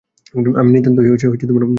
[0.55, 1.31] আমি নিতান্তই অচল।